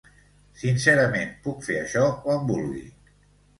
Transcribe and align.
Sincerament, 0.61 1.29
puc 1.45 1.63
fer 1.69 1.77
això 1.83 2.03
quan 2.25 2.51
vulgui. 2.51 2.85